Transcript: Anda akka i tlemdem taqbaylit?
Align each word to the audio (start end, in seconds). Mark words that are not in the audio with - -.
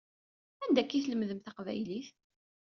Anda 0.63 0.81
akka 0.81 0.95
i 0.99 1.03
tlemdem 1.05 1.39
taqbaylit? 1.39 2.09